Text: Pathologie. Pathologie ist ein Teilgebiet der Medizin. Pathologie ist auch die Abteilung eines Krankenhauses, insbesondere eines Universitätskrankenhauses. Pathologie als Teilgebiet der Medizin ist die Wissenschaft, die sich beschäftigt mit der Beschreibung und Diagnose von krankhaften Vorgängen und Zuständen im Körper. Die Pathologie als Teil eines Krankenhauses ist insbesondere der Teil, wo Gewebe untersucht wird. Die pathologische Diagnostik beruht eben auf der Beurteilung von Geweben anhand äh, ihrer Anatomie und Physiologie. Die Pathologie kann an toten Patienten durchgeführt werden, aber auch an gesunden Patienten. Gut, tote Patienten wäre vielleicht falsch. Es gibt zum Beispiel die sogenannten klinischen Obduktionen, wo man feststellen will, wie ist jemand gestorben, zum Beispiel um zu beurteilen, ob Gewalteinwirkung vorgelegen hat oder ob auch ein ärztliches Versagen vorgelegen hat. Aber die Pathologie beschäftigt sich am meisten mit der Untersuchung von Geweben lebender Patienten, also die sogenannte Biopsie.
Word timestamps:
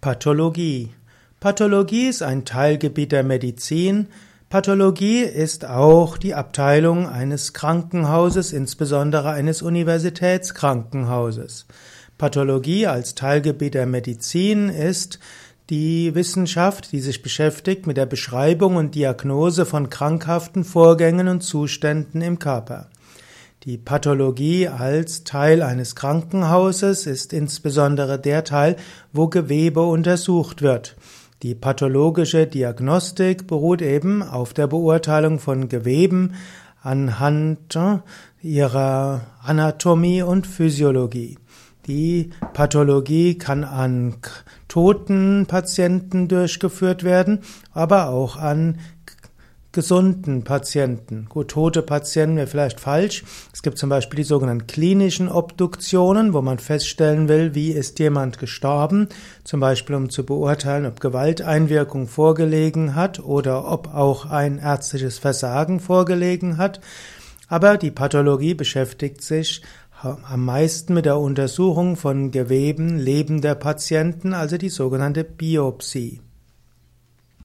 Pathologie. 0.00 0.88
Pathologie 1.40 2.08
ist 2.08 2.22
ein 2.22 2.46
Teilgebiet 2.46 3.12
der 3.12 3.22
Medizin. 3.22 4.06
Pathologie 4.48 5.20
ist 5.20 5.66
auch 5.66 6.16
die 6.16 6.34
Abteilung 6.34 7.06
eines 7.06 7.52
Krankenhauses, 7.52 8.54
insbesondere 8.54 9.32
eines 9.32 9.60
Universitätskrankenhauses. 9.60 11.66
Pathologie 12.16 12.86
als 12.86 13.14
Teilgebiet 13.14 13.74
der 13.74 13.84
Medizin 13.84 14.70
ist 14.70 15.18
die 15.68 16.14
Wissenschaft, 16.14 16.92
die 16.92 17.00
sich 17.00 17.20
beschäftigt 17.20 17.86
mit 17.86 17.98
der 17.98 18.06
Beschreibung 18.06 18.76
und 18.76 18.94
Diagnose 18.94 19.66
von 19.66 19.90
krankhaften 19.90 20.64
Vorgängen 20.64 21.28
und 21.28 21.42
Zuständen 21.42 22.22
im 22.22 22.38
Körper. 22.38 22.88
Die 23.64 23.76
Pathologie 23.76 24.68
als 24.68 25.22
Teil 25.24 25.60
eines 25.60 25.94
Krankenhauses 25.94 27.06
ist 27.06 27.34
insbesondere 27.34 28.18
der 28.18 28.42
Teil, 28.42 28.76
wo 29.12 29.28
Gewebe 29.28 29.82
untersucht 29.82 30.62
wird. 30.62 30.96
Die 31.42 31.54
pathologische 31.54 32.46
Diagnostik 32.46 33.46
beruht 33.46 33.82
eben 33.82 34.22
auf 34.22 34.54
der 34.54 34.66
Beurteilung 34.66 35.38
von 35.38 35.68
Geweben 35.68 36.36
anhand 36.82 37.76
äh, 37.76 37.98
ihrer 38.40 39.26
Anatomie 39.42 40.22
und 40.22 40.46
Physiologie. 40.46 41.36
Die 41.86 42.30
Pathologie 42.54 43.36
kann 43.36 43.64
an 43.64 44.16
toten 44.68 45.44
Patienten 45.46 46.28
durchgeführt 46.28 47.04
werden, 47.04 47.40
aber 47.72 48.08
auch 48.08 48.36
an 48.36 48.78
gesunden 49.72 50.42
Patienten. 50.42 51.26
Gut, 51.28 51.48
tote 51.48 51.82
Patienten 51.82 52.36
wäre 52.36 52.46
vielleicht 52.46 52.80
falsch. 52.80 53.24
Es 53.52 53.62
gibt 53.62 53.78
zum 53.78 53.88
Beispiel 53.88 54.18
die 54.18 54.24
sogenannten 54.24 54.66
klinischen 54.66 55.28
Obduktionen, 55.28 56.32
wo 56.32 56.42
man 56.42 56.58
feststellen 56.58 57.28
will, 57.28 57.54
wie 57.54 57.70
ist 57.70 57.98
jemand 57.98 58.38
gestorben, 58.38 59.08
zum 59.44 59.60
Beispiel 59.60 59.96
um 59.96 60.10
zu 60.10 60.26
beurteilen, 60.26 60.86
ob 60.86 61.00
Gewalteinwirkung 61.00 62.08
vorgelegen 62.08 62.94
hat 62.94 63.20
oder 63.20 63.70
ob 63.70 63.94
auch 63.94 64.26
ein 64.26 64.58
ärztliches 64.58 65.18
Versagen 65.18 65.78
vorgelegen 65.78 66.58
hat. 66.58 66.80
Aber 67.48 67.78
die 67.78 67.90
Pathologie 67.90 68.54
beschäftigt 68.54 69.22
sich 69.22 69.62
am 70.02 70.44
meisten 70.44 70.94
mit 70.94 71.04
der 71.04 71.18
Untersuchung 71.18 71.96
von 71.96 72.30
Geweben 72.30 72.98
lebender 72.98 73.54
Patienten, 73.54 74.32
also 74.32 74.56
die 74.56 74.70
sogenannte 74.70 75.24
Biopsie. 75.24 76.20